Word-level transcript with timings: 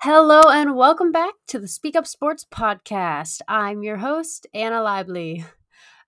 Hello 0.00 0.48
and 0.48 0.76
welcome 0.76 1.12
back 1.12 1.34
to 1.48 1.58
the 1.58 1.68
Speak 1.68 1.96
Up 1.96 2.06
Sports 2.06 2.46
podcast. 2.50 3.40
I'm 3.46 3.82
your 3.82 3.98
host, 3.98 4.46
Anna 4.54 4.80
Lively. 4.80 5.44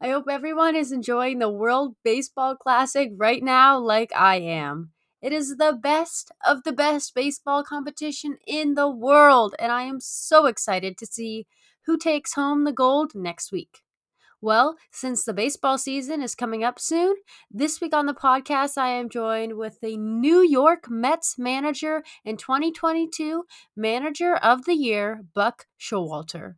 I 0.00 0.10
hope 0.10 0.26
everyone 0.30 0.76
is 0.76 0.92
enjoying 0.92 1.38
the 1.38 1.50
World 1.50 1.96
Baseball 2.04 2.56
Classic 2.56 3.10
right 3.16 3.42
now, 3.42 3.78
like 3.78 4.10
I 4.14 4.36
am. 4.36 4.92
It 5.20 5.32
is 5.32 5.56
the 5.56 5.78
best 5.78 6.30
of 6.46 6.62
the 6.62 6.72
best 6.72 7.14
baseball 7.14 7.62
competition 7.62 8.38
in 8.46 8.74
the 8.74 8.88
world, 8.88 9.54
and 9.58 9.72
I 9.72 9.82
am 9.82 10.00
so 10.00 10.46
excited 10.46 10.96
to 10.98 11.06
see 11.06 11.46
who 11.86 11.98
takes 11.98 12.34
home 12.34 12.64
the 12.64 12.72
gold 12.72 13.14
next 13.14 13.52
week. 13.52 13.82
Well, 14.40 14.76
since 14.92 15.24
the 15.24 15.32
baseball 15.32 15.78
season 15.78 16.22
is 16.22 16.36
coming 16.36 16.62
up 16.62 16.78
soon, 16.78 17.16
this 17.50 17.80
week 17.80 17.92
on 17.92 18.06
the 18.06 18.14
podcast, 18.14 18.78
I 18.78 18.90
am 18.90 19.08
joined 19.08 19.56
with 19.56 19.80
the 19.80 19.96
New 19.96 20.42
York 20.42 20.88
Mets 20.88 21.36
manager 21.38 22.04
and 22.24 22.38
2022 22.38 23.44
Manager 23.76 24.36
of 24.36 24.64
the 24.64 24.74
Year, 24.74 25.24
Buck 25.34 25.66
Showalter. 25.80 26.54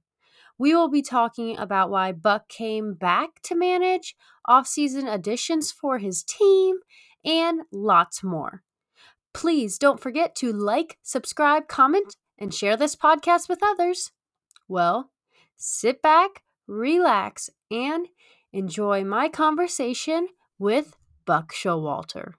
We 0.59 0.75
will 0.75 0.91
be 0.91 1.01
talking 1.01 1.57
about 1.57 1.89
why 1.89 2.13
Buck 2.13 2.51
came 2.51 2.93
back 2.93 3.41
to 3.45 3.55
manage, 3.55 4.15
offseason 4.47 5.11
additions 5.11 5.73
for 5.73 5.97
his 5.97 6.23
team, 6.23 6.81
and 7.25 7.63
lots 7.73 8.23
more. 8.23 8.63
Please 9.33 9.79
don't 9.79 10.01
forget 10.01 10.35
to 10.37 10.53
like, 10.53 10.99
subscribe, 11.03 11.67
comment, 11.67 12.15
and 12.39 12.53
share 12.53 12.77
this 12.77 12.95
podcast 12.95 13.49
with 13.49 13.61
others. 13.63 14.13
Well, 14.69 15.13
sit 15.57 16.03
back, 16.03 16.43
relax, 16.71 17.51
and 17.71 18.07
enjoy 18.53 19.05
my 19.05 19.29
conversation 19.29 20.29
with 20.59 20.97
Buck 21.27 21.53
Showalter. 21.53 22.35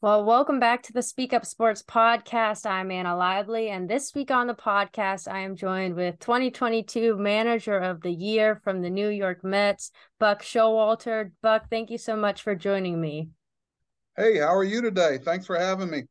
Well, 0.00 0.24
welcome 0.24 0.58
back 0.58 0.82
to 0.84 0.92
the 0.92 1.02
Speak 1.02 1.32
Up 1.32 1.46
Sports 1.46 1.82
podcast. 1.82 2.66
I'm 2.66 2.90
Anna 2.90 3.16
Lively, 3.16 3.68
and 3.70 3.88
this 3.88 4.14
week 4.14 4.32
on 4.32 4.48
the 4.48 4.54
podcast, 4.54 5.30
I 5.30 5.40
am 5.40 5.54
joined 5.54 5.94
with 5.94 6.18
2022 6.18 7.16
Manager 7.16 7.78
of 7.78 8.02
the 8.02 8.10
Year 8.10 8.60
from 8.64 8.82
the 8.82 8.90
New 8.90 9.08
York 9.08 9.44
Mets, 9.44 9.92
Buck 10.18 10.42
Showalter. 10.42 11.30
Buck, 11.40 11.70
thank 11.70 11.90
you 11.90 11.98
so 11.98 12.16
much 12.16 12.42
for 12.42 12.56
joining 12.56 13.00
me. 13.00 13.28
Hey, 14.16 14.38
how 14.38 14.54
are 14.56 14.64
you 14.64 14.82
today? 14.82 15.18
Thanks 15.18 15.46
for 15.46 15.56
having 15.56 15.90
me. 15.90 16.02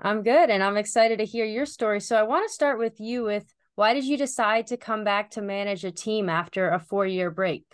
I'm 0.00 0.22
good, 0.22 0.50
and 0.50 0.62
I'm 0.62 0.76
excited 0.76 1.18
to 1.18 1.24
hear 1.24 1.44
your 1.44 1.66
story. 1.66 2.00
So, 2.00 2.16
I 2.16 2.22
want 2.22 2.46
to 2.48 2.52
start 2.52 2.78
with 2.78 3.00
you 3.00 3.24
with 3.24 3.52
why 3.74 3.94
did 3.94 4.04
you 4.04 4.16
decide 4.16 4.66
to 4.68 4.76
come 4.76 5.04
back 5.04 5.30
to 5.32 5.42
manage 5.42 5.84
a 5.84 5.90
team 5.90 6.28
after 6.28 6.70
a 6.70 6.78
four 6.78 7.06
year 7.06 7.30
break? 7.30 7.64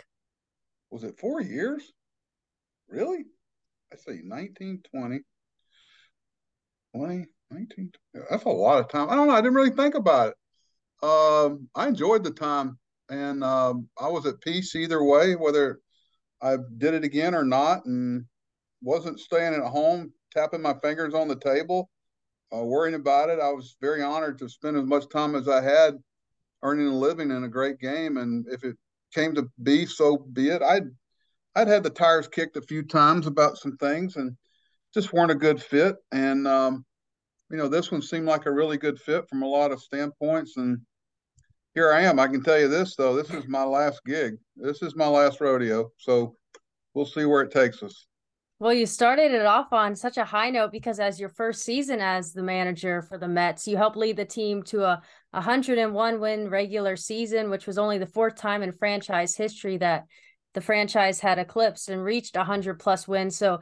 Was 0.89 1.03
it 1.03 1.19
four 1.19 1.41
years? 1.41 1.91
Really? 2.87 3.25
I 3.93 3.97
say 3.97 4.19
1920. 4.23 5.19
20, 6.95 7.25
19, 7.51 7.91
that's 8.29 8.43
a 8.43 8.49
lot 8.49 8.79
of 8.79 8.89
time. 8.89 9.09
I 9.09 9.15
don't 9.15 9.27
know. 9.27 9.33
I 9.33 9.41
didn't 9.41 9.53
really 9.53 9.69
think 9.69 9.95
about 9.95 10.29
it. 10.29 11.07
Um, 11.07 11.69
I 11.73 11.87
enjoyed 11.87 12.23
the 12.23 12.31
time 12.31 12.77
and 13.09 13.43
um, 13.43 13.87
I 13.99 14.07
was 14.07 14.25
at 14.25 14.41
peace 14.41 14.75
either 14.75 15.03
way, 15.03 15.35
whether 15.35 15.79
I 16.41 16.57
did 16.77 16.93
it 16.93 17.03
again 17.03 17.35
or 17.35 17.43
not, 17.43 17.85
and 17.85 18.25
wasn't 18.81 19.19
staying 19.19 19.53
at 19.53 19.61
home 19.61 20.11
tapping 20.33 20.61
my 20.61 20.73
fingers 20.81 21.13
on 21.13 21.27
the 21.27 21.35
table, 21.35 21.89
uh, 22.55 22.63
worrying 22.63 22.95
about 22.95 23.29
it. 23.29 23.39
I 23.39 23.51
was 23.51 23.77
very 23.81 24.01
honored 24.01 24.37
to 24.39 24.49
spend 24.49 24.77
as 24.77 24.85
much 24.85 25.09
time 25.09 25.35
as 25.35 25.47
I 25.47 25.61
had 25.61 25.95
earning 26.63 26.87
a 26.87 26.95
living 26.95 27.31
in 27.31 27.43
a 27.43 27.49
great 27.49 27.79
game. 27.79 28.17
And 28.17 28.45
if 28.49 28.63
it 28.63 28.75
came 29.13 29.33
to 29.35 29.49
be, 29.63 29.85
so 29.85 30.17
be 30.17 30.49
it. 30.49 30.61
I'd 30.61 30.83
I'd 31.55 31.67
had 31.67 31.83
the 31.83 31.89
tires 31.89 32.27
kicked 32.27 32.55
a 32.55 32.61
few 32.61 32.83
times 32.83 33.27
about 33.27 33.57
some 33.57 33.75
things, 33.77 34.15
and 34.15 34.35
just 34.93 35.13
weren't 35.13 35.31
a 35.31 35.35
good 35.35 35.61
fit. 35.61 35.95
And 36.11 36.47
um, 36.47 36.85
you 37.49 37.57
know, 37.57 37.67
this 37.67 37.91
one 37.91 38.01
seemed 38.01 38.27
like 38.27 38.45
a 38.45 38.51
really 38.51 38.77
good 38.77 38.99
fit 38.99 39.27
from 39.29 39.43
a 39.43 39.47
lot 39.47 39.71
of 39.71 39.81
standpoints. 39.81 40.55
And 40.57 40.79
here 41.73 41.91
I 41.91 42.01
am. 42.01 42.19
I 42.19 42.27
can 42.27 42.41
tell 42.41 42.59
you 42.59 42.67
this 42.67 42.95
though, 42.95 43.15
this 43.15 43.29
is 43.29 43.47
my 43.47 43.63
last 43.63 44.01
gig. 44.05 44.35
This 44.55 44.81
is 44.81 44.95
my 44.95 45.07
last 45.07 45.41
rodeo. 45.41 45.91
So 45.97 46.35
we'll 46.93 47.05
see 47.05 47.25
where 47.25 47.41
it 47.41 47.51
takes 47.51 47.83
us. 47.83 48.07
Well, 48.61 48.73
you 48.75 48.85
started 48.85 49.31
it 49.31 49.47
off 49.47 49.73
on 49.73 49.95
such 49.95 50.17
a 50.17 50.23
high 50.23 50.51
note 50.51 50.71
because 50.71 50.99
as 50.99 51.19
your 51.19 51.29
first 51.29 51.63
season 51.63 51.99
as 51.99 52.31
the 52.31 52.43
manager 52.43 53.01
for 53.01 53.17
the 53.17 53.27
Mets, 53.27 53.67
you 53.67 53.75
helped 53.75 53.97
lead 53.97 54.17
the 54.17 54.23
team 54.23 54.61
to 54.65 54.83
a 54.83 55.01
101 55.31 56.19
win 56.19 56.47
regular 56.47 56.95
season, 56.95 57.49
which 57.49 57.65
was 57.65 57.79
only 57.79 57.97
the 57.97 58.05
fourth 58.05 58.35
time 58.35 58.61
in 58.61 58.71
franchise 58.71 59.35
history 59.35 59.77
that 59.77 60.05
the 60.53 60.61
franchise 60.61 61.19
had 61.19 61.39
eclipsed 61.39 61.89
and 61.89 62.03
reached 62.03 62.35
100 62.35 62.77
plus 62.77 63.07
wins. 63.07 63.35
So 63.35 63.61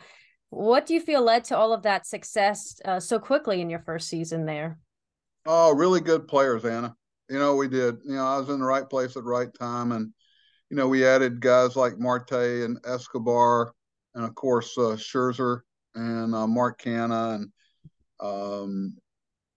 what 0.49 0.85
do 0.85 0.95
you 0.95 0.99
feel 0.99 1.21
led 1.21 1.45
to 1.45 1.55
all 1.55 1.71
of 1.71 1.83
that 1.83 2.05
success 2.05 2.81
uh, 2.83 2.99
so 2.99 3.19
quickly 3.19 3.61
in 3.61 3.69
your 3.69 3.79
first 3.79 4.09
season 4.09 4.45
there? 4.45 4.79
Oh, 5.45 5.73
really 5.73 6.01
good 6.01 6.27
players, 6.27 6.65
Anna. 6.65 6.93
You 7.29 7.39
know, 7.39 7.55
we 7.55 7.69
did. 7.69 7.99
You 8.03 8.15
know, 8.15 8.25
I 8.25 8.37
was 8.37 8.49
in 8.49 8.59
the 8.59 8.65
right 8.65 8.89
place 8.89 9.15
at 9.15 9.23
the 9.23 9.29
right 9.29 9.53
time, 9.57 9.93
and 9.93 10.11
you 10.69 10.75
know, 10.75 10.89
we 10.89 11.05
added 11.05 11.39
guys 11.39 11.77
like 11.77 11.97
Marte 11.97 12.33
and 12.33 12.77
Escobar, 12.85 13.73
and 14.15 14.23
of 14.25 14.35
course 14.35 14.77
uh, 14.77 14.95
Scherzer 14.95 15.61
and 15.95 16.33
uh, 16.33 16.47
Mark 16.47 16.81
Canha, 16.81 17.35
and 17.35 17.51
um, 18.19 18.97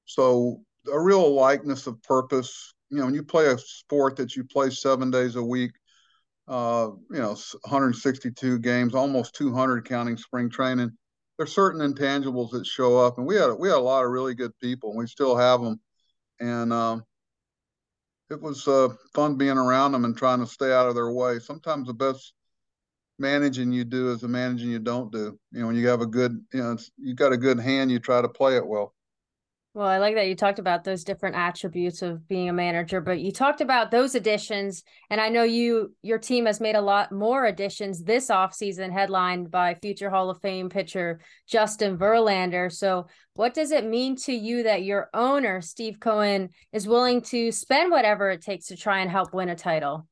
so 0.04 0.60
a 0.92 0.98
real 0.98 1.34
likeness 1.34 1.86
of 1.86 2.02
purpose. 2.02 2.74
You 2.90 2.98
know, 2.98 3.06
when 3.06 3.14
you 3.14 3.22
play 3.22 3.46
a 3.46 3.58
sport 3.58 4.16
that 4.16 4.36
you 4.36 4.44
play 4.44 4.70
seven 4.70 5.10
days 5.10 5.36
a 5.36 5.42
week, 5.42 5.72
uh, 6.48 6.90
you 7.10 7.18
know, 7.18 7.36
162 7.62 8.58
games, 8.58 8.94
almost 8.94 9.34
200 9.34 9.88
counting 9.88 10.16
spring 10.16 10.50
training. 10.50 10.90
There's 11.38 11.54
certain 11.54 11.80
intangibles 11.80 12.50
that 12.50 12.66
show 12.66 12.98
up, 12.98 13.19
and 13.19 13.26
we 13.26 13.36
had 13.36 13.52
we 13.58 13.69
had 13.69 13.78
a 13.78 13.80
lot 13.80 14.04
of 14.04 14.10
really 14.10 14.34
good 14.34 14.52
people, 14.60 14.90
and 14.90 14.98
we 14.98 15.06
still 15.06 15.36
have 15.36 15.62
them. 15.62 15.80
And 16.40 16.72
um, 16.72 17.04
it 18.30 18.40
was 18.40 18.66
uh, 18.69 18.88
fun 19.14 19.36
being 19.36 19.58
around 19.58 19.92
them 19.92 20.04
and 20.04 20.16
trying 20.16 20.40
to 20.40 20.46
stay 20.46 20.72
out 20.72 20.88
of 20.88 20.94
their 20.94 21.10
way. 21.10 21.38
Sometimes 21.38 21.86
the 21.86 21.94
best 21.94 22.34
managing 23.22 23.72
you 23.72 23.84
do 23.84 24.10
is 24.10 24.21
the 24.21 24.28
managing 24.28 24.71
you 24.71 24.81
don't 24.81 25.10
do. 25.10 25.38
You 25.53 25.60
know, 25.60 25.69
when 25.69 25.77
you 25.77 25.87
have 25.88 26.03
a 26.03 26.06
good, 26.06 26.44
you 26.53 26.60
know, 26.60 26.77
you've 26.99 27.16
got 27.16 27.33
a 27.33 27.38
good 27.38 27.59
hand, 27.59 27.91
you 27.91 27.99
try 27.99 28.21
to 28.21 28.28
play 28.28 28.56
it 28.56 28.66
well. 28.66 28.93
Well, 29.75 29.87
I 29.87 29.97
like 29.97 30.16
that 30.16 30.28
you 30.28 30.37
talked 30.37 30.59
about 30.59 30.84
those 30.84 31.03
different 31.03 31.34
attributes 31.34 32.03
of 32.03 32.28
being 32.28 32.50
a 32.50 32.53
manager, 32.53 33.00
but 33.00 33.21
you 33.21 33.32
talked 33.32 33.62
about 33.62 33.91
those 33.91 34.15
additions. 34.15 34.82
And 35.09 35.19
I 35.19 35.31
know 35.31 35.44
you 35.44 35.94
your 36.03 36.19
team 36.19 36.44
has 36.44 36.61
made 36.61 36.75
a 36.75 36.82
lot 36.82 37.11
more 37.11 37.47
additions 37.47 38.03
this 38.03 38.28
offseason, 38.28 38.93
headlined 38.93 39.50
by 39.50 39.77
future 39.77 40.11
Hall 40.11 40.28
of 40.28 40.43
Fame 40.43 40.69
pitcher 40.69 41.21
Justin 41.49 41.97
Verlander. 41.97 42.71
So 42.71 43.06
what 43.32 43.55
does 43.55 43.71
it 43.71 43.87
mean 43.87 44.16
to 44.25 44.34
you 44.34 44.65
that 44.65 44.82
your 44.82 45.09
owner, 45.15 45.62
Steve 45.62 45.99
Cohen, 45.99 46.50
is 46.75 46.87
willing 46.87 47.22
to 47.22 47.50
spend 47.50 47.91
whatever 47.91 48.31
it 48.31 48.43
takes 48.43 48.66
to 48.66 48.77
try 48.77 49.00
and 49.00 49.11
help 49.11 49.32
win 49.32 49.49
a 49.49 49.56
title? 49.56 50.06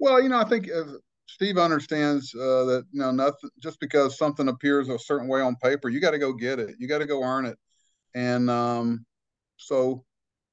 Well, 0.00 0.20
you 0.20 0.28
know, 0.28 0.40
I 0.40 0.48
think 0.48 0.68
uh, 0.74 0.98
Steve 1.26 1.58
understands 1.58 2.34
uh, 2.34 2.64
that 2.64 2.84
you 2.92 3.00
know 3.00 3.10
nothing 3.10 3.50
just 3.62 3.80
because 3.80 4.16
something 4.16 4.48
appears 4.48 4.88
a 4.88 4.98
certain 4.98 5.28
way 5.28 5.40
on 5.40 5.56
paper, 5.56 5.88
you 5.88 6.00
got 6.00 6.12
to 6.12 6.18
go 6.18 6.32
get 6.32 6.58
it. 6.58 6.76
You 6.78 6.88
got 6.88 6.98
to 6.98 7.06
go 7.06 7.22
earn 7.22 7.46
it 7.46 7.58
and 8.16 8.48
um, 8.48 9.04
so, 9.58 10.02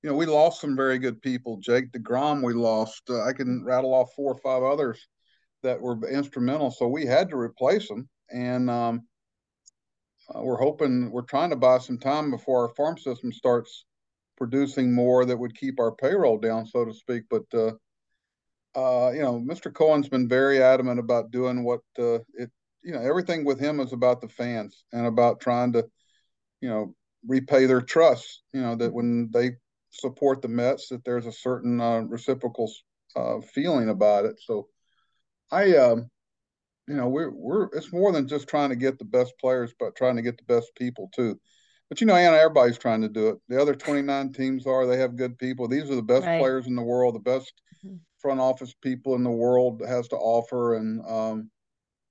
you 0.02 0.10
know, 0.10 0.18
we 0.18 0.26
lost 0.26 0.60
some 0.60 0.76
very 0.76 1.00
good 1.00 1.22
people. 1.22 1.58
Jake 1.62 1.94
DeGrom, 1.94 2.44
we 2.44 2.54
lost. 2.54 3.04
Uh, 3.10 3.24
I 3.24 3.32
can 3.32 3.64
rattle 3.64 3.94
off 3.94 4.14
four 4.16 4.34
or 4.34 4.38
five 4.40 4.64
others 4.64 5.08
that 5.64 5.80
were 5.80 5.98
instrumental. 6.10 6.72
So 6.72 6.90
we 6.90 7.06
had 7.06 7.30
to 7.30 7.38
replace 7.38 7.88
them. 7.88 8.10
And 8.30 8.70
um, 8.70 9.08
uh, 10.36 10.42
we're 10.42 10.58
hoping, 10.58 11.10
we're 11.10 11.22
trying 11.22 11.52
to 11.52 11.56
buy 11.56 11.78
some 11.78 11.98
time 11.98 12.32
before 12.32 12.68
our 12.68 12.76
farm 12.76 12.98
system 12.98 13.32
starts 13.32 13.86
producing 14.38 14.94
more 14.94 15.24
that 15.24 15.38
would 15.38 15.58
keep 15.58 15.80
our 15.80 15.96
payroll 15.96 16.38
down, 16.38 16.66
so 16.66 16.84
to 16.84 16.94
speak. 16.94 17.24
But, 17.30 17.44
uh, 17.54 17.72
uh, 18.76 19.12
you 19.14 19.22
know, 19.22 19.40
Mr. 19.40 19.74
Cohen's 19.74 20.10
been 20.10 20.28
very 20.28 20.62
adamant 20.62 21.00
about 21.00 21.32
doing 21.32 21.64
what 21.64 21.82
uh, 22.00 22.20
it, 22.34 22.50
you 22.84 22.92
know, 22.94 23.02
everything 23.02 23.46
with 23.46 23.60
him 23.60 23.80
is 23.80 23.94
about 23.94 24.22
the 24.22 24.28
fans 24.28 24.84
and 24.92 25.06
about 25.06 25.40
trying 25.40 25.74
to, 25.74 25.86
you 26.62 26.70
know, 26.70 26.96
repay 27.28 27.66
their 27.66 27.82
trust. 27.82 28.42
You 28.52 28.62
know 28.62 28.76
that 28.76 28.94
when 28.94 29.30
they 29.32 29.52
support 29.92 30.42
the 30.42 30.48
Mets, 30.48 30.90
that 30.90 31.06
there's 31.06 31.28
a 31.28 31.32
certain 31.32 31.80
uh, 31.80 32.02
reciprocal 32.02 32.72
uh, 33.16 33.40
feeling 33.42 33.90
about 33.90 34.26
it. 34.26 34.40
So, 34.44 34.68
I, 35.52 35.76
um, 35.78 36.10
you 36.88 36.96
know, 36.96 37.08
we're 37.08 37.32
we're 37.32 37.66
it's 37.74 37.94
more 37.94 38.12
than 38.12 38.28
just 38.28 38.48
trying 38.48 38.70
to 38.70 38.76
get 38.76 38.98
the 38.98 39.06
best 39.06 39.34
players, 39.40 39.74
but 39.80 39.96
trying 39.96 40.16
to 40.16 40.22
get 40.24 40.38
the 40.38 40.54
best 40.54 40.72
people 40.76 41.10
too. 41.16 41.40
But 41.90 42.02
you 42.02 42.08
know, 42.08 42.16
Anna, 42.16 42.38
everybody's 42.38 42.80
trying 42.80 43.02
to 43.02 43.10
do 43.10 43.30
it. 43.30 43.38
The 43.50 43.62
other 43.62 43.76
29 43.76 44.34
teams 44.34 44.66
are. 44.66 44.88
They 44.88 44.98
have 44.98 45.16
good 45.16 45.38
people. 45.38 45.68
These 45.68 45.92
are 45.92 45.96
the 45.96 46.02
best 46.02 46.26
right. 46.26 46.40
players 46.40 46.66
in 46.66 46.76
the 46.76 46.82
world, 46.82 47.14
the 47.14 47.20
best 47.20 47.54
mm-hmm. 47.86 47.98
Front 48.24 48.40
office 48.40 48.74
people 48.82 49.14
in 49.14 49.24
the 49.24 49.30
world 49.30 49.84
has 49.88 50.08
to 50.08 50.16
offer, 50.16 50.78
and 50.78 51.06
um, 51.06 51.52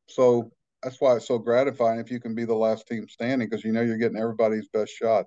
so 0.08 0.52
that's 0.82 1.00
why 1.00 1.16
it's 1.16 1.26
so 1.26 1.38
gratifying 1.38 1.98
if 1.98 2.10
you 2.10 2.20
can 2.20 2.34
be 2.34 2.44
the 2.44 2.54
last 2.54 2.86
team 2.86 3.08
standing 3.08 3.48
because 3.48 3.64
you 3.64 3.72
know 3.72 3.82
you're 3.82 3.96
getting 3.96 4.18
everybody's 4.18 4.68
best 4.68 4.92
shot. 4.92 5.26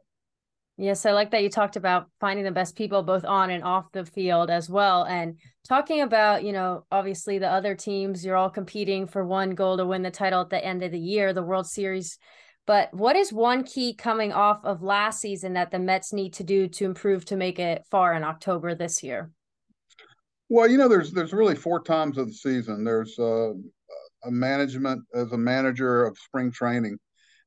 Yes, 0.78 1.06
I 1.06 1.12
like 1.14 1.32
that 1.32 1.42
you 1.42 1.50
talked 1.50 1.78
about 1.78 2.10
finding 2.20 2.44
the 2.44 2.52
best 2.52 2.76
people 2.76 3.02
both 3.02 3.24
on 3.24 3.50
and 3.50 3.64
off 3.64 3.92
the 3.94 4.06
field 4.06 4.50
as 4.50 4.70
well. 4.70 5.04
And 5.04 5.40
talking 5.68 6.02
about, 6.02 6.44
you 6.44 6.52
know, 6.52 6.86
obviously 6.92 7.40
the 7.40 7.50
other 7.50 7.76
teams, 7.76 8.26
you're 8.26 8.36
all 8.36 8.50
competing 8.50 9.08
for 9.08 9.26
one 9.26 9.56
goal 9.56 9.78
to 9.78 9.86
win 9.86 10.02
the 10.02 10.12
title 10.12 10.42
at 10.42 10.50
the 10.50 10.64
end 10.64 10.84
of 10.84 10.92
the 10.92 11.00
year, 11.00 11.32
the 11.32 11.44
World 11.44 11.66
Series. 11.66 12.20
But 12.68 12.94
what 12.94 13.16
is 13.16 13.32
one 13.32 13.64
key 13.64 13.94
coming 13.94 14.34
off 14.34 14.66
of 14.66 14.82
last 14.82 15.22
season 15.22 15.54
that 15.54 15.72
the 15.72 15.80
Mets 15.80 16.12
need 16.12 16.34
to 16.34 16.44
do 16.44 16.68
to 16.68 16.86
improve 16.86 17.24
to 17.26 17.38
make 17.38 17.58
it 17.58 17.86
far 17.90 18.14
in 18.14 18.24
October 18.24 18.76
this 18.76 19.02
year? 19.02 19.32
Well, 20.50 20.70
you 20.70 20.78
know, 20.78 20.88
there's 20.88 21.12
there's 21.12 21.34
really 21.34 21.56
four 21.56 21.82
times 21.82 22.18
of 22.18 22.28
the 22.28 22.34
season. 22.34 22.84
There's 22.84 23.18
uh, 23.18 23.54
a 24.24 24.32
management 24.32 25.04
as 25.14 25.32
a 25.32 25.38
manager 25.38 26.06
of 26.06 26.18
spring 26.18 26.52
training 26.52 26.98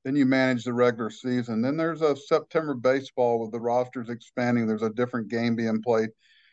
then 0.04 0.16
you 0.16 0.26
manage 0.26 0.64
the 0.64 0.72
regular 0.72 1.10
season. 1.10 1.60
Then 1.60 1.76
there's 1.76 2.02
a 2.02 2.16
September 2.16 2.74
baseball 2.74 3.40
with 3.40 3.52
the 3.52 3.60
rosters 3.60 4.08
expanding. 4.08 4.66
There's 4.66 4.82
a 4.82 4.90
different 4.90 5.28
game 5.28 5.56
being 5.56 5.82
played, 5.82 6.10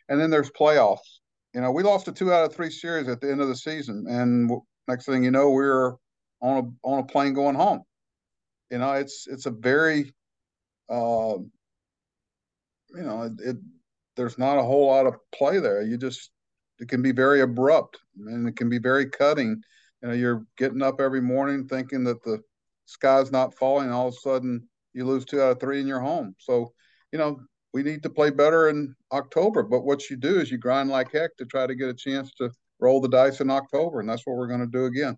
and 0.10 0.20
then 0.20 0.30
there's 0.30 0.52
playoffs. 0.52 1.20
You 1.54 1.62
know, 1.62 1.72
we 1.72 1.84
lost 1.84 2.08
a 2.08 2.12
two 2.12 2.34
out 2.34 2.46
of 2.46 2.54
three 2.54 2.70
series 2.70 3.08
at 3.08 3.22
the 3.22 3.32
end 3.32 3.42
of 3.42 3.48
the 3.48 3.56
season, 3.56 4.06
and 4.10 4.52
next 4.88 5.06
thing 5.06 5.24
you 5.24 5.32
know, 5.32 5.52
we're 5.52 5.94
on 6.42 6.58
a 6.84 6.88
on 6.88 7.00
a 7.00 7.06
plane 7.06 7.34
going 7.34 7.56
home. 7.56 7.84
You 8.72 8.80
know, 8.80 8.92
it's 8.94 9.26
it's 9.28 9.46
a 9.46 9.52
very, 9.52 10.14
uh, 10.90 11.38
you 12.90 13.04
know, 13.04 13.24
it, 13.24 13.34
it 13.40 13.58
there's 14.18 14.38
not 14.38 14.58
a 14.58 14.64
whole 14.64 14.88
lot 14.88 15.06
of 15.06 15.16
play 15.34 15.60
there. 15.60 15.82
You 15.82 15.98
just 15.98 16.30
it 16.80 16.90
can 16.90 17.02
be 17.02 17.12
very 17.12 17.42
abrupt 17.42 18.00
and 18.18 18.48
it 18.48 18.56
can 18.56 18.70
be 18.70 18.80
very 18.80 19.10
cutting. 19.10 19.62
You 20.02 20.10
know, 20.10 20.14
you're 20.14 20.46
getting 20.58 20.82
up 20.82 21.00
every 21.00 21.22
morning 21.22 21.68
thinking 21.68 22.04
that 22.06 22.24
the 22.24 22.42
sky's 22.86 23.32
not 23.32 23.54
falling, 23.54 23.86
and 23.86 23.94
all 23.94 24.10
of 24.10 24.14
a 24.14 24.18
sudden 24.18 24.68
you 24.94 25.06
lose 25.06 25.26
two 25.26 25.42
out 25.42 25.52
of 25.52 25.60
three 25.60 25.80
in 25.82 25.88
your 25.88 26.00
home. 26.00 26.36
So, 26.40 26.74
you 27.12 27.20
know, 27.20 27.40
we 27.74 27.84
need 27.84 28.04
to 28.04 28.10
play 28.10 28.30
better 28.30 28.70
in 28.70 28.96
October. 29.12 29.64
But 29.64 29.82
what 29.82 30.10
you 30.10 30.16
do 30.16 30.40
is 30.40 30.52
you 30.52 30.58
grind 30.58 30.90
like 30.90 31.12
heck 31.12 31.36
to 31.38 31.46
try 31.46 31.68
to 31.68 31.76
get 31.76 31.90
a 31.90 31.94
chance 31.94 32.32
to 32.36 32.50
roll 32.80 33.02
the 33.02 33.10
dice 33.10 33.42
in 33.42 33.50
October, 33.50 34.00
and 34.00 34.10
that's 34.10 34.26
what 34.26 34.38
we're 34.38 34.48
going 34.48 34.62
to 34.62 34.68
do 34.68 34.86
again. 34.86 35.18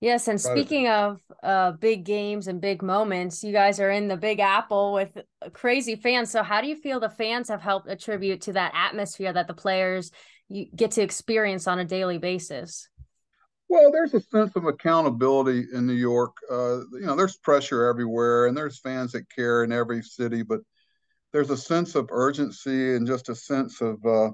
Yes, 0.00 0.28
and 0.28 0.38
speaking 0.38 0.88
of 0.88 1.20
uh, 1.42 1.72
big 1.72 2.04
games 2.04 2.46
and 2.46 2.60
big 2.60 2.82
moments, 2.82 3.42
you 3.42 3.52
guys 3.52 3.80
are 3.80 3.90
in 3.90 4.06
the 4.06 4.18
Big 4.18 4.38
Apple 4.38 4.92
with 4.92 5.16
crazy 5.54 5.96
fans. 5.96 6.30
So, 6.30 6.42
how 6.42 6.60
do 6.60 6.66
you 6.66 6.76
feel 6.76 7.00
the 7.00 7.08
fans 7.08 7.48
have 7.48 7.62
helped 7.62 7.88
attribute 7.88 8.42
to 8.42 8.52
that 8.52 8.72
atmosphere 8.74 9.32
that 9.32 9.46
the 9.46 9.54
players 9.54 10.10
you 10.48 10.66
get 10.74 10.92
to 10.92 11.02
experience 11.02 11.66
on 11.66 11.78
a 11.78 11.84
daily 11.84 12.18
basis? 12.18 12.88
Well, 13.68 13.90
there's 13.90 14.14
a 14.14 14.20
sense 14.20 14.54
of 14.56 14.66
accountability 14.66 15.66
in 15.72 15.86
New 15.86 15.94
York. 15.94 16.36
Uh, 16.50 16.80
you 16.92 17.06
know, 17.06 17.16
there's 17.16 17.38
pressure 17.38 17.86
everywhere, 17.86 18.46
and 18.46 18.56
there's 18.56 18.78
fans 18.78 19.12
that 19.12 19.28
care 19.34 19.64
in 19.64 19.72
every 19.72 20.02
city, 20.02 20.42
but 20.42 20.60
there's 21.32 21.50
a 21.50 21.56
sense 21.56 21.94
of 21.94 22.08
urgency 22.10 22.94
and 22.94 23.06
just 23.06 23.28
a 23.28 23.34
sense 23.34 23.80
of 23.80 24.04
uh, 24.04 24.30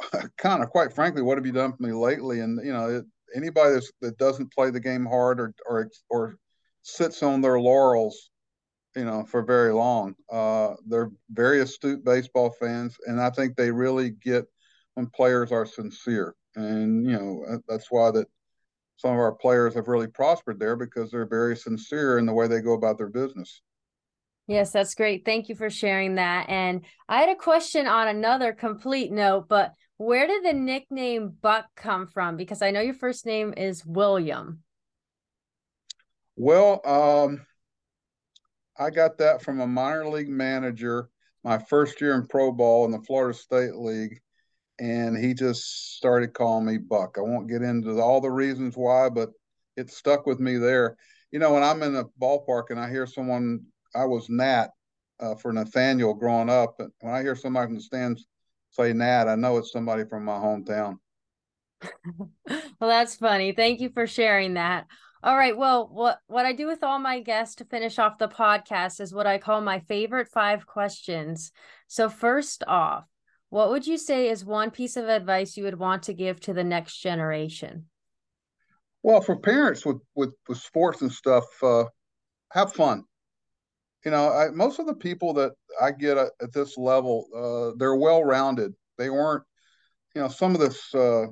kind 0.38 0.62
of, 0.62 0.70
quite 0.70 0.92
frankly, 0.92 1.22
what 1.22 1.38
have 1.38 1.46
you 1.46 1.52
done 1.52 1.72
for 1.72 1.82
me 1.82 1.92
lately? 1.92 2.40
And 2.40 2.64
you 2.64 2.72
know, 2.72 2.88
it, 2.88 3.04
anybody 3.34 3.80
that 4.00 4.18
doesn't 4.18 4.52
play 4.52 4.70
the 4.70 4.80
game 4.80 5.06
hard 5.06 5.40
or 5.40 5.54
or 5.66 5.90
or 6.10 6.36
sits 6.82 7.22
on 7.22 7.40
their 7.40 7.58
laurels, 7.58 8.30
you 8.94 9.04
know, 9.04 9.24
for 9.24 9.42
very 9.42 9.72
long, 9.72 10.14
uh, 10.30 10.74
they're 10.86 11.10
very 11.30 11.60
astute 11.60 12.04
baseball 12.04 12.50
fans, 12.60 12.96
and 13.06 13.20
I 13.20 13.30
think 13.30 13.56
they 13.56 13.70
really 13.70 14.10
get 14.10 14.46
when 14.94 15.06
players 15.08 15.52
are 15.52 15.66
sincere 15.66 16.34
and 16.56 17.04
you 17.04 17.12
know 17.12 17.60
that's 17.68 17.90
why 17.90 18.10
that 18.10 18.26
some 18.96 19.10
of 19.12 19.18
our 19.18 19.32
players 19.32 19.74
have 19.74 19.88
really 19.88 20.06
prospered 20.06 20.58
there 20.58 20.76
because 20.76 21.10
they're 21.10 21.26
very 21.26 21.56
sincere 21.56 22.18
in 22.18 22.26
the 22.26 22.32
way 22.32 22.46
they 22.46 22.60
go 22.60 22.74
about 22.74 22.96
their 22.96 23.08
business. 23.08 23.60
Yes, 24.46 24.70
that's 24.72 24.94
great. 24.94 25.24
Thank 25.24 25.48
you 25.48 25.56
for 25.56 25.70
sharing 25.70 26.16
that. 26.16 26.48
And 26.48 26.84
I 27.08 27.18
had 27.18 27.30
a 27.30 27.34
question 27.34 27.86
on 27.86 28.08
another 28.08 28.52
complete 28.52 29.10
note, 29.10 29.48
but 29.48 29.72
where 29.96 30.26
did 30.26 30.44
the 30.44 30.52
nickname 30.52 31.34
Buck 31.40 31.66
come 31.76 32.06
from? 32.06 32.36
Because 32.36 32.62
I 32.62 32.70
know 32.70 32.80
your 32.80 32.94
first 32.94 33.26
name 33.26 33.54
is 33.56 33.84
William. 33.84 34.60
Well, 36.36 36.80
um, 36.84 37.46
I 38.78 38.90
got 38.90 39.18
that 39.18 39.42
from 39.42 39.60
a 39.60 39.66
minor 39.66 40.08
league 40.08 40.28
manager 40.28 41.08
my 41.42 41.58
first 41.58 42.00
year 42.00 42.14
in 42.14 42.26
pro 42.26 42.52
ball 42.52 42.84
in 42.84 42.90
the 42.90 43.00
Florida 43.00 43.36
State 43.36 43.74
League 43.74 44.20
and 44.78 45.16
he 45.16 45.34
just 45.34 45.96
started 45.96 46.34
calling 46.34 46.66
me 46.66 46.78
Buck. 46.78 47.16
I 47.18 47.22
won't 47.22 47.48
get 47.48 47.62
into 47.62 48.00
all 48.00 48.20
the 48.20 48.30
reasons 48.30 48.76
why, 48.76 49.08
but 49.08 49.30
it 49.76 49.90
stuck 49.90 50.26
with 50.26 50.40
me 50.40 50.56
there. 50.56 50.96
You 51.30 51.38
know, 51.38 51.52
when 51.52 51.62
I'm 51.62 51.82
in 51.82 51.96
a 51.96 52.04
ballpark 52.20 52.64
and 52.70 52.78
I 52.78 52.90
hear 52.90 53.06
someone, 53.06 53.60
I 53.94 54.04
was 54.04 54.28
Nat 54.28 54.68
uh, 55.20 55.34
for 55.34 55.52
Nathaniel 55.52 56.14
growing 56.14 56.50
up, 56.50 56.76
and 56.78 56.90
when 57.00 57.14
I 57.14 57.22
hear 57.22 57.36
somebody 57.36 57.66
from 57.66 57.76
the 57.76 57.80
stands 57.80 58.26
say 58.70 58.92
Nat, 58.92 59.28
I 59.28 59.36
know 59.36 59.56
it's 59.58 59.72
somebody 59.72 60.04
from 60.04 60.24
my 60.24 60.36
hometown. 60.36 60.96
well, 62.48 62.70
that's 62.80 63.16
funny. 63.16 63.52
Thank 63.52 63.80
you 63.80 63.90
for 63.90 64.06
sharing 64.06 64.54
that. 64.54 64.86
All 65.22 65.36
right. 65.36 65.56
Well, 65.56 65.88
what 65.90 66.18
what 66.26 66.44
I 66.44 66.52
do 66.52 66.66
with 66.66 66.82
all 66.82 66.98
my 66.98 67.20
guests 67.20 67.54
to 67.56 67.64
finish 67.64 67.98
off 67.98 68.18
the 68.18 68.28
podcast 68.28 69.00
is 69.00 69.14
what 69.14 69.26
I 69.26 69.38
call 69.38 69.60
my 69.60 69.80
favorite 69.80 70.28
five 70.28 70.66
questions. 70.66 71.50
So 71.86 72.10
first 72.10 72.62
off, 72.66 73.04
what 73.54 73.70
would 73.70 73.86
you 73.86 73.96
say 73.96 74.28
is 74.30 74.44
one 74.44 74.72
piece 74.72 74.96
of 74.96 75.08
advice 75.08 75.56
you 75.56 75.62
would 75.62 75.78
want 75.78 76.02
to 76.02 76.12
give 76.12 76.40
to 76.40 76.52
the 76.52 76.64
next 76.64 76.96
generation? 76.98 77.84
Well, 79.04 79.20
for 79.20 79.36
parents 79.36 79.86
with 79.86 79.98
with, 80.16 80.32
with 80.48 80.58
sports 80.58 81.02
and 81.02 81.12
stuff, 81.12 81.44
uh, 81.62 81.84
have 82.50 82.72
fun. 82.72 83.04
You 84.04 84.10
know, 84.10 84.28
I, 84.32 84.50
most 84.50 84.80
of 84.80 84.86
the 84.86 84.94
people 84.96 85.32
that 85.34 85.52
I 85.80 85.92
get 85.92 86.18
at, 86.18 86.32
at 86.42 86.52
this 86.52 86.76
level, 86.76 87.28
uh, 87.32 87.78
they're 87.78 87.94
well 87.94 88.24
rounded. 88.24 88.74
They 88.98 89.08
weren't, 89.08 89.44
you 90.16 90.22
know, 90.22 90.28
some 90.28 90.56
of 90.56 90.60
this 90.60 90.92
uh, 90.92 91.26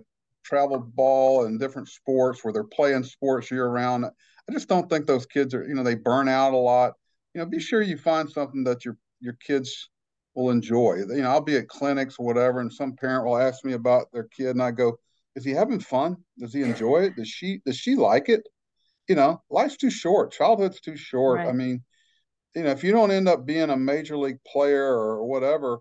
travel 0.45 0.79
ball 0.79 1.47
and 1.47 1.59
different 1.59 1.89
sports 1.89 2.45
where 2.45 2.53
they're 2.53 2.63
playing 2.63 3.03
sports 3.03 3.51
year 3.51 3.67
round. 3.67 4.05
I 4.05 4.53
just 4.53 4.69
don't 4.69 4.89
think 4.89 5.07
those 5.07 5.27
kids 5.27 5.55
are, 5.55 5.67
you 5.67 5.75
know, 5.75 5.83
they 5.83 5.97
burn 5.97 6.29
out 6.29 6.55
a 6.55 6.57
lot. 6.57 6.93
You 7.35 7.41
know, 7.41 7.47
be 7.47 7.59
sure 7.59 7.83
you 7.83 7.99
find 7.99 8.31
something 8.31 8.63
that 8.63 8.85
your 8.85 8.97
your 9.19 9.35
kids 9.45 9.89
will 10.35 10.51
enjoy. 10.51 10.97
You 11.09 11.23
know, 11.23 11.31
I'll 11.31 11.41
be 11.41 11.57
at 11.57 11.69
clinics 11.69 12.17
or 12.19 12.27
whatever, 12.27 12.61
and 12.61 12.73
some 12.73 12.95
parent 12.95 13.27
will 13.27 13.37
ask 13.37 13.65
me 13.65 13.75
about 13.75 14.07
their 14.13 14.25
kid, 14.25 14.51
and 14.51 14.63
I 14.63 14.71
go, 14.71 14.99
"Is 15.37 15.45
he 15.45 15.51
having 15.53 15.81
fun? 15.81 16.17
Does 16.39 16.55
he 16.55 16.63
enjoy 16.63 17.05
it? 17.05 17.17
Does 17.17 17.29
she 17.29 17.61
does 17.65 17.77
she 17.77 17.95
like 17.95 18.29
it? 18.29 18.47
You 19.09 19.17
know, 19.17 19.43
life's 19.51 19.77
too 19.77 19.91
short. 19.91 20.33
Childhood's 20.33 20.81
too 20.81 20.97
short. 20.97 21.39
Right. 21.39 21.49
I 21.49 21.53
mean, 21.53 21.83
you 22.55 22.63
know, 22.63 22.71
if 22.71 22.85
you 22.85 22.93
don't 22.93 23.11
end 23.11 23.29
up 23.29 23.47
being 23.47 23.71
a 23.71 23.77
major 23.77 24.17
league 24.17 24.43
player 24.47 24.87
or 24.87 25.25
whatever, 25.25 25.81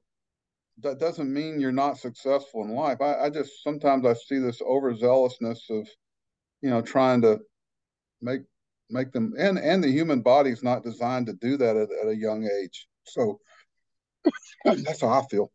that 0.82 1.00
doesn't 1.00 1.32
mean 1.32 1.60
you're 1.60 1.72
not 1.72 1.98
successful 1.98 2.64
in 2.64 2.74
life. 2.74 3.02
I, 3.02 3.26
I 3.26 3.30
just 3.30 3.64
sometimes 3.64 4.06
I 4.06 4.14
see 4.14 4.40
this 4.40 4.62
overzealousness 4.62 5.70
of, 5.70 5.88
you 6.62 6.70
know, 6.70 6.82
trying 6.82 7.22
to 7.22 7.40
make 8.22 8.42
make 8.90 9.12
them 9.14 9.34
and 9.38 9.58
and 9.58 9.84
the 9.84 9.92
human 9.92 10.22
body 10.22 10.50
is 10.50 10.64
not 10.64 10.84
designed 10.84 11.26
to 11.28 11.34
do 11.34 11.56
that 11.58 11.78
at, 11.78 11.90
at 12.04 12.10
a 12.10 12.16
young 12.16 12.44
age. 12.62 12.88
So 13.04 13.40
That's 14.66 15.02
how 15.02 15.10
I 15.10 15.22
feel. 15.30 15.52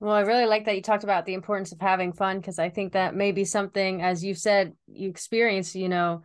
Well, 0.00 0.14
I 0.14 0.20
really 0.22 0.46
like 0.46 0.64
that 0.64 0.74
you 0.74 0.82
talked 0.82 1.04
about 1.04 1.26
the 1.26 1.34
importance 1.34 1.70
of 1.70 1.80
having 1.80 2.12
fun 2.12 2.38
because 2.38 2.58
I 2.58 2.70
think 2.70 2.92
that 2.92 3.14
may 3.14 3.30
be 3.30 3.44
something, 3.44 4.02
as 4.02 4.24
you 4.24 4.34
said, 4.34 4.72
you 4.88 5.08
experience, 5.08 5.76
you 5.76 5.88
know, 5.88 6.22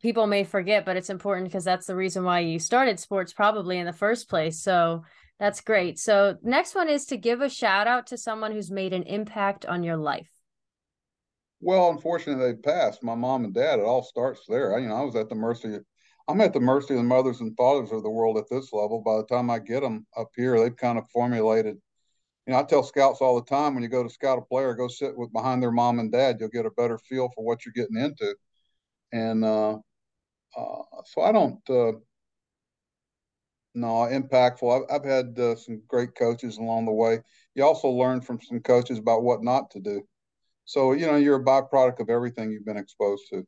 people 0.00 0.28
may 0.28 0.44
forget, 0.44 0.84
but 0.84 0.96
it's 0.96 1.10
important 1.10 1.48
because 1.48 1.64
that's 1.64 1.86
the 1.86 1.96
reason 1.96 2.22
why 2.22 2.40
you 2.40 2.60
started 2.60 3.00
sports 3.00 3.32
probably 3.32 3.78
in 3.78 3.86
the 3.86 3.92
first 3.92 4.28
place. 4.28 4.62
So 4.62 5.02
that's 5.40 5.60
great. 5.60 5.98
So, 5.98 6.36
next 6.44 6.76
one 6.76 6.88
is 6.88 7.06
to 7.06 7.16
give 7.16 7.40
a 7.40 7.48
shout 7.48 7.88
out 7.88 8.06
to 8.08 8.16
someone 8.16 8.52
who's 8.52 8.70
made 8.70 8.92
an 8.92 9.02
impact 9.02 9.66
on 9.66 9.82
your 9.82 9.96
life. 9.96 10.30
Well, 11.60 11.90
unfortunately, 11.90 12.52
they 12.52 12.56
passed. 12.56 13.02
My 13.02 13.16
mom 13.16 13.44
and 13.44 13.52
dad. 13.52 13.80
It 13.80 13.84
all 13.84 14.04
starts 14.04 14.42
there. 14.48 14.76
I, 14.76 14.78
you 14.78 14.88
know, 14.88 14.94
I 14.94 15.02
was 15.02 15.16
at 15.16 15.28
the 15.28 15.34
mercy 15.34 15.78
I'm 16.28 16.40
at 16.40 16.52
the 16.52 16.60
mercy 16.60 16.94
of 16.94 16.98
the 16.98 17.04
mothers 17.04 17.40
and 17.40 17.56
fathers 17.56 17.92
of 17.92 18.02
the 18.02 18.10
world 18.10 18.38
at 18.38 18.48
this 18.50 18.72
level. 18.72 19.02
By 19.04 19.16
the 19.16 19.24
time 19.24 19.50
I 19.50 19.58
get 19.58 19.80
them 19.80 20.06
up 20.16 20.30
here, 20.36 20.58
they've 20.58 20.76
kind 20.76 20.98
of 20.98 21.08
formulated. 21.10 21.76
You 22.46 22.52
know, 22.52 22.58
I 22.58 22.62
tell 22.64 22.82
scouts 22.82 23.20
all 23.20 23.36
the 23.36 23.48
time 23.48 23.74
when 23.74 23.82
you 23.82 23.88
go 23.88 24.02
to 24.02 24.10
scout 24.10 24.38
a 24.38 24.42
player, 24.42 24.74
go 24.74 24.88
sit 24.88 25.16
with 25.16 25.32
behind 25.32 25.62
their 25.62 25.70
mom 25.70 25.98
and 25.98 26.10
dad. 26.10 26.36
You'll 26.40 26.48
get 26.48 26.66
a 26.66 26.70
better 26.70 26.98
feel 26.98 27.28
for 27.34 27.44
what 27.44 27.64
you're 27.64 27.72
getting 27.72 27.96
into. 28.02 28.34
And 29.12 29.44
uh, 29.44 29.74
uh, 30.56 30.82
so 31.04 31.22
I 31.22 31.32
don't. 31.32 31.58
Uh, 31.68 31.92
no, 33.74 33.86
impactful. 33.88 34.84
I've, 34.90 35.00
I've 35.00 35.04
had 35.04 35.38
uh, 35.38 35.56
some 35.56 35.82
great 35.88 36.14
coaches 36.14 36.58
along 36.58 36.84
the 36.84 36.92
way. 36.92 37.20
You 37.54 37.64
also 37.64 37.88
learn 37.88 38.20
from 38.20 38.40
some 38.40 38.60
coaches 38.60 38.98
about 38.98 39.22
what 39.22 39.42
not 39.42 39.70
to 39.72 39.80
do. 39.80 40.06
So 40.64 40.92
you 40.92 41.06
know, 41.06 41.16
you're 41.16 41.40
a 41.40 41.44
byproduct 41.44 42.00
of 42.00 42.10
everything 42.10 42.50
you've 42.50 42.66
been 42.66 42.76
exposed 42.76 43.24
to. 43.30 43.46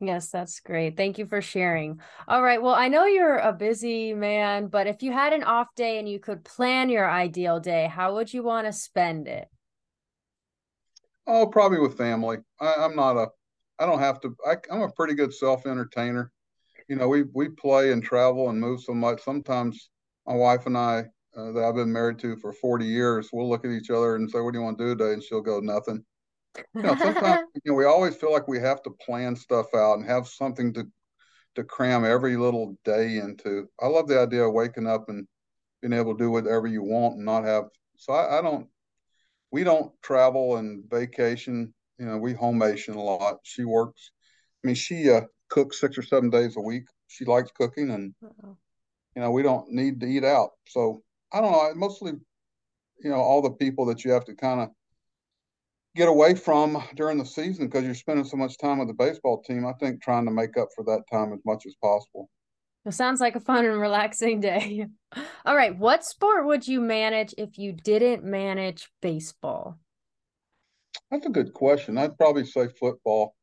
Yes, 0.00 0.30
that's 0.30 0.60
great. 0.60 0.96
Thank 0.96 1.18
you 1.18 1.26
for 1.26 1.42
sharing. 1.42 2.00
All 2.26 2.42
right. 2.42 2.60
Well, 2.60 2.74
I 2.74 2.88
know 2.88 3.04
you're 3.04 3.36
a 3.36 3.52
busy 3.52 4.14
man, 4.14 4.68
but 4.68 4.86
if 4.86 5.02
you 5.02 5.12
had 5.12 5.34
an 5.34 5.44
off 5.44 5.68
day 5.76 5.98
and 5.98 6.08
you 6.08 6.18
could 6.18 6.42
plan 6.42 6.88
your 6.88 7.08
ideal 7.08 7.60
day, 7.60 7.86
how 7.86 8.14
would 8.14 8.32
you 8.32 8.42
want 8.42 8.66
to 8.66 8.72
spend 8.72 9.28
it? 9.28 9.48
Oh, 11.26 11.46
probably 11.46 11.80
with 11.80 11.98
family. 11.98 12.38
I, 12.60 12.84
am 12.84 12.96
not 12.96 13.18
a, 13.18 13.28
I 13.78 13.84
don't 13.84 13.98
have 13.98 14.20
to, 14.22 14.34
I, 14.46 14.56
I'm 14.72 14.80
a 14.80 14.92
pretty 14.92 15.14
good 15.14 15.34
self 15.34 15.66
entertainer. 15.66 16.32
You 16.88 16.96
know, 16.96 17.08
we, 17.08 17.24
we 17.34 17.50
play 17.50 17.92
and 17.92 18.02
travel 18.02 18.48
and 18.48 18.58
move 18.58 18.80
so 18.80 18.94
much. 18.94 19.22
Sometimes 19.22 19.90
my 20.26 20.34
wife 20.34 20.64
and 20.64 20.78
I 20.78 21.04
uh, 21.36 21.52
that 21.52 21.62
I've 21.62 21.74
been 21.74 21.92
married 21.92 22.18
to 22.20 22.36
for 22.36 22.52
40 22.52 22.86
years, 22.86 23.28
we'll 23.32 23.48
look 23.48 23.64
at 23.64 23.70
each 23.70 23.90
other 23.90 24.16
and 24.16 24.28
say, 24.28 24.40
"What 24.40 24.52
do 24.52 24.58
you 24.58 24.64
want 24.64 24.78
to 24.78 24.84
do 24.84 24.96
today?" 24.96 25.12
And 25.12 25.22
she'll 25.22 25.40
go, 25.40 25.60
"Nothing." 25.60 26.04
You 26.74 26.82
know, 26.82 26.96
sometimes 26.96 27.48
you 27.64 27.72
know 27.72 27.74
we 27.74 27.84
always 27.84 28.16
feel 28.16 28.32
like 28.32 28.48
we 28.48 28.58
have 28.58 28.82
to 28.82 28.90
plan 28.90 29.36
stuff 29.36 29.66
out 29.74 29.98
and 29.98 30.06
have 30.06 30.26
something 30.26 30.72
to 30.74 30.86
to 31.56 31.64
cram 31.64 32.04
every 32.04 32.36
little 32.36 32.76
day 32.84 33.18
into. 33.18 33.68
I 33.80 33.86
love 33.86 34.08
the 34.08 34.20
idea 34.20 34.44
of 34.44 34.52
waking 34.52 34.86
up 34.86 35.08
and 35.08 35.26
being 35.80 35.92
able 35.92 36.16
to 36.16 36.24
do 36.24 36.30
whatever 36.30 36.66
you 36.66 36.82
want 36.82 37.16
and 37.16 37.24
not 37.24 37.44
have. 37.44 37.64
So 37.96 38.12
I, 38.12 38.38
I 38.38 38.42
don't. 38.42 38.68
We 39.50 39.64
don't 39.64 39.92
travel 40.02 40.56
and 40.56 40.84
vacation. 40.88 41.74
You 41.98 42.06
know, 42.06 42.18
we 42.18 42.34
homation 42.34 42.94
a 42.94 43.00
lot. 43.00 43.38
She 43.42 43.64
works. 43.64 44.12
I 44.62 44.68
mean, 44.68 44.76
she 44.76 45.10
uh, 45.10 45.22
cooks 45.48 45.80
six 45.80 45.98
or 45.98 46.02
seven 46.02 46.30
days 46.30 46.56
a 46.56 46.60
week. 46.60 46.84
She 47.08 47.24
likes 47.24 47.50
cooking, 47.52 47.90
and 47.90 48.14
Uh-oh. 48.24 48.56
you 49.16 49.22
know, 49.22 49.30
we 49.32 49.42
don't 49.42 49.70
need 49.70 50.00
to 50.00 50.06
eat 50.06 50.24
out. 50.24 50.50
So 50.68 51.02
I 51.32 51.40
don't 51.40 51.52
know. 51.52 51.74
Mostly, 51.74 52.12
you 53.02 53.10
know, 53.10 53.20
all 53.20 53.42
the 53.42 53.50
people 53.50 53.86
that 53.86 54.04
you 54.04 54.12
have 54.12 54.24
to 54.26 54.34
kind 54.34 54.60
of 54.60 54.68
get 55.96 56.08
away 56.08 56.34
from 56.34 56.82
during 56.94 57.18
the 57.18 57.24
season 57.24 57.66
because 57.66 57.84
you're 57.84 57.94
spending 57.94 58.24
so 58.24 58.36
much 58.36 58.58
time 58.58 58.78
with 58.78 58.88
the 58.88 58.94
baseball 58.94 59.42
team. 59.42 59.66
I 59.66 59.72
think 59.74 60.02
trying 60.02 60.24
to 60.26 60.30
make 60.30 60.56
up 60.56 60.68
for 60.74 60.84
that 60.84 61.02
time 61.10 61.32
as 61.32 61.40
much 61.44 61.64
as 61.66 61.74
possible. 61.82 62.28
It 62.86 62.92
sounds 62.92 63.20
like 63.20 63.36
a 63.36 63.40
fun 63.40 63.66
and 63.66 63.80
relaxing 63.80 64.40
day. 64.40 64.86
All 65.44 65.56
right. 65.56 65.76
What 65.76 66.04
sport 66.04 66.46
would 66.46 66.66
you 66.66 66.80
manage 66.80 67.34
if 67.36 67.58
you 67.58 67.72
didn't 67.72 68.24
manage 68.24 68.90
baseball? 69.02 69.78
That's 71.10 71.26
a 71.26 71.30
good 71.30 71.52
question. 71.52 71.98
I'd 71.98 72.16
probably 72.16 72.46
say 72.46 72.68
football. 72.68 73.34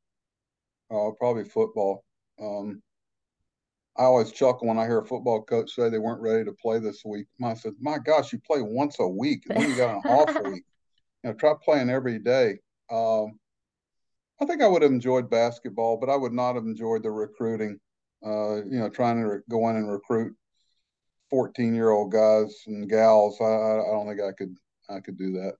Uh, 0.89 1.11
probably 1.19 1.43
football. 1.43 2.03
Um, 2.41 2.81
I 3.97 4.03
always 4.03 4.31
chuckle 4.31 4.67
when 4.67 4.77
I 4.77 4.85
hear 4.85 4.99
a 4.99 5.05
football 5.05 5.43
coach 5.43 5.71
say 5.71 5.89
they 5.89 5.97
weren't 5.97 6.21
ready 6.21 6.45
to 6.45 6.53
play 6.53 6.79
this 6.79 7.03
week. 7.03 7.25
I 7.43 7.55
said, 7.55 7.73
"My 7.79 7.97
gosh, 7.97 8.31
you 8.31 8.39
play 8.39 8.61
once 8.61 8.99
a 8.99 9.07
week, 9.07 9.43
and 9.49 9.59
then 9.59 9.69
you 9.69 9.75
got 9.75 9.95
an 9.95 10.11
off 10.11 10.43
week. 10.45 10.63
You 11.23 11.31
know, 11.31 11.35
try 11.35 11.53
playing 11.63 11.89
every 11.89 12.19
day." 12.19 12.59
Um, 12.89 13.39
I 14.39 14.45
think 14.45 14.61
I 14.61 14.67
would 14.67 14.83
have 14.83 14.91
enjoyed 14.91 15.29
basketball, 15.29 15.97
but 15.97 16.09
I 16.09 16.15
would 16.15 16.33
not 16.33 16.55
have 16.55 16.65
enjoyed 16.65 17.03
the 17.03 17.11
recruiting. 17.11 17.79
Uh, 18.25 18.57
you 18.63 18.79
know, 18.79 18.89
trying 18.89 19.23
to 19.23 19.39
go 19.49 19.69
in 19.69 19.75
and 19.75 19.91
recruit 19.91 20.35
fourteen-year-old 21.29 22.11
guys 22.11 22.55
and 22.67 22.89
gals. 22.89 23.39
I, 23.41 23.45
I 23.45 23.91
don't 23.91 24.07
think 24.07 24.21
I 24.21 24.31
could. 24.31 24.55
I 24.89 24.99
could 24.99 25.17
do 25.17 25.33
that. 25.33 25.53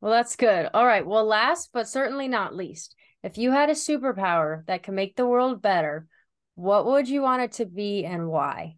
Well, 0.00 0.12
that's 0.12 0.36
good. 0.36 0.68
All 0.74 0.86
right. 0.86 1.06
Well, 1.06 1.24
last 1.24 1.70
but 1.72 1.88
certainly 1.88 2.28
not 2.28 2.54
least, 2.54 2.94
if 3.22 3.38
you 3.38 3.50
had 3.50 3.70
a 3.70 3.72
superpower 3.72 4.64
that 4.66 4.82
could 4.82 4.94
make 4.94 5.16
the 5.16 5.26
world 5.26 5.60
better, 5.60 6.06
what 6.54 6.86
would 6.86 7.08
you 7.08 7.22
want 7.22 7.42
it 7.42 7.52
to 7.52 7.66
be 7.66 8.04
and 8.04 8.28
why? 8.28 8.76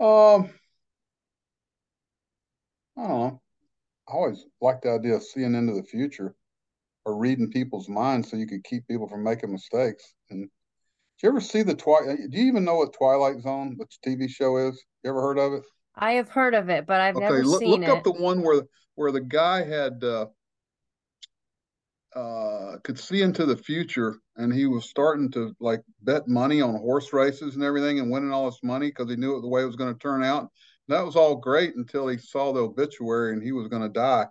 Um, 0.00 0.50
I 2.96 3.06
don't 3.06 3.08
know. 3.08 3.40
I 4.08 4.12
always 4.12 4.44
like 4.60 4.82
the 4.82 4.90
idea 4.90 5.14
of 5.14 5.22
seeing 5.22 5.54
into 5.54 5.74
the 5.74 5.82
future 5.82 6.34
or 7.04 7.16
reading 7.16 7.50
people's 7.50 7.88
minds 7.88 8.30
so 8.30 8.36
you 8.36 8.46
could 8.46 8.64
keep 8.64 8.86
people 8.86 9.08
from 9.08 9.22
making 9.22 9.52
mistakes. 9.52 10.14
And 10.30 10.42
did 10.42 11.26
you 11.26 11.28
ever 11.28 11.40
see 11.40 11.62
the 11.62 11.74
Twilight? 11.74 12.18
Do 12.30 12.38
you 12.38 12.46
even 12.46 12.64
know 12.64 12.76
what 12.76 12.92
Twilight 12.92 13.40
Zone, 13.40 13.76
the 13.78 13.86
TV 14.06 14.28
show 14.28 14.56
is? 14.56 14.82
You 15.02 15.10
ever 15.10 15.20
heard 15.20 15.38
of 15.38 15.52
it? 15.54 15.62
I 15.96 16.12
have 16.12 16.28
heard 16.28 16.54
of 16.54 16.68
it, 16.68 16.86
but 16.86 17.00
I've 17.00 17.16
okay, 17.16 17.24
never 17.24 17.44
look, 17.44 17.60
seen 17.60 17.70
look 17.70 17.82
it. 17.82 17.88
Look 17.88 17.98
up 17.98 18.04
the 18.04 18.12
one 18.12 18.42
where 18.42 18.62
where 18.96 19.12
the 19.12 19.20
guy 19.20 19.64
had 19.64 20.02
uh, 20.02 20.26
uh, 22.14 22.78
could 22.82 22.98
see 22.98 23.22
into 23.22 23.46
the 23.46 23.56
future, 23.56 24.16
and 24.36 24.52
he 24.52 24.66
was 24.66 24.88
starting 24.88 25.30
to 25.32 25.54
like 25.60 25.82
bet 26.02 26.26
money 26.28 26.60
on 26.60 26.74
horse 26.76 27.12
races 27.12 27.54
and 27.54 27.64
everything, 27.64 28.00
and 28.00 28.10
winning 28.10 28.32
all 28.32 28.46
this 28.46 28.60
money 28.62 28.88
because 28.88 29.08
he 29.08 29.16
knew 29.16 29.36
it, 29.36 29.42
the 29.42 29.48
way 29.48 29.62
it 29.62 29.66
was 29.66 29.76
going 29.76 29.92
to 29.92 30.00
turn 30.00 30.22
out. 30.22 30.50
That 30.88 31.04
was 31.04 31.16
all 31.16 31.36
great 31.36 31.76
until 31.76 32.08
he 32.08 32.18
saw 32.18 32.52
the 32.52 32.60
obituary 32.60 33.32
and 33.32 33.42
he 33.42 33.52
was 33.52 33.68
going 33.68 33.82
to 33.82 33.88
die. 33.88 34.26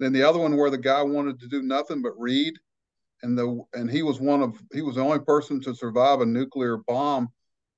Then 0.00 0.12
the 0.12 0.22
other 0.22 0.38
one 0.38 0.56
where 0.56 0.70
the 0.70 0.78
guy 0.78 1.02
wanted 1.02 1.38
to 1.40 1.48
do 1.48 1.62
nothing 1.62 2.02
but 2.02 2.18
read, 2.18 2.54
and 3.22 3.38
the 3.38 3.62
and 3.74 3.88
he 3.88 4.02
was 4.02 4.20
one 4.20 4.42
of 4.42 4.60
he 4.72 4.82
was 4.82 4.96
the 4.96 5.00
only 5.00 5.20
person 5.20 5.60
to 5.60 5.74
survive 5.74 6.20
a 6.20 6.26
nuclear 6.26 6.78
bomb, 6.88 7.28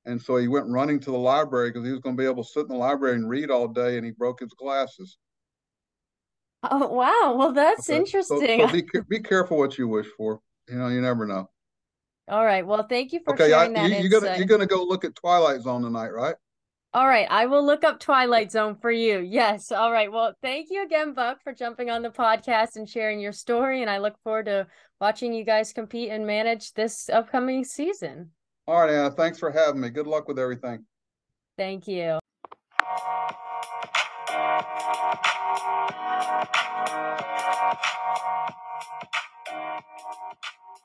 and 0.06 0.20
so 0.20 0.36
he 0.36 0.48
went 0.48 0.68
running 0.68 0.98
to 1.00 1.10
the 1.10 1.18
library 1.18 1.70
because 1.70 1.84
he 1.84 1.92
was 1.92 2.00
going 2.00 2.16
to 2.16 2.20
be 2.20 2.26
able 2.26 2.42
to 2.42 2.48
sit 2.48 2.62
in 2.62 2.68
the 2.68 2.76
library 2.76 3.16
and 3.16 3.28
read 3.28 3.50
all 3.50 3.68
day, 3.68 3.98
and 3.98 4.06
he 4.06 4.12
broke 4.12 4.40
his 4.40 4.54
glasses. 4.54 5.18
Oh 6.62 6.86
wow! 6.86 7.34
Well, 7.36 7.52
that's 7.52 7.90
okay. 7.90 7.98
interesting. 7.98 8.58
So, 8.60 8.66
so 8.68 8.72
be 8.72 8.84
be 9.06 9.20
careful 9.20 9.58
what 9.58 9.76
you 9.76 9.86
wish 9.86 10.06
for. 10.16 10.40
You 10.68 10.76
know, 10.76 10.88
you 10.88 11.02
never 11.02 11.26
know. 11.26 11.50
All 12.28 12.44
right. 12.44 12.66
Well, 12.66 12.86
thank 12.88 13.12
you 13.12 13.20
for 13.22 13.34
okay, 13.34 13.50
sharing 13.50 13.76
I, 13.76 13.88
that. 13.88 14.02
You, 14.02 14.06
are 14.06 14.20
gonna 14.20 14.36
you're 14.38 14.46
gonna 14.46 14.66
go 14.66 14.82
look 14.82 15.04
at 15.04 15.14
Twilight 15.14 15.60
Zone 15.60 15.82
tonight, 15.82 16.08
right? 16.08 16.36
All 16.94 17.08
right. 17.08 17.26
I 17.28 17.46
will 17.46 17.66
look 17.66 17.82
up 17.82 17.98
Twilight 17.98 18.52
Zone 18.52 18.76
for 18.76 18.90
you. 18.92 19.18
Yes. 19.18 19.72
All 19.72 19.90
right. 19.90 20.10
Well, 20.10 20.32
thank 20.42 20.68
you 20.70 20.84
again, 20.84 21.12
Buck, 21.12 21.42
for 21.42 21.52
jumping 21.52 21.90
on 21.90 22.02
the 22.02 22.08
podcast 22.08 22.76
and 22.76 22.88
sharing 22.88 23.18
your 23.18 23.32
story. 23.32 23.82
And 23.82 23.90
I 23.90 23.98
look 23.98 24.14
forward 24.22 24.46
to 24.46 24.68
watching 25.00 25.34
you 25.34 25.42
guys 25.44 25.72
compete 25.72 26.10
and 26.10 26.24
manage 26.24 26.72
this 26.72 27.08
upcoming 27.08 27.64
season. 27.64 28.30
All 28.68 28.80
right, 28.80 28.90
Anna. 28.90 29.10
Thanks 29.10 29.40
for 29.40 29.50
having 29.50 29.80
me. 29.80 29.90
Good 29.90 30.06
luck 30.06 30.28
with 30.28 30.38
everything. 30.38 30.86
Thank 31.58 31.88
you. 31.88 32.20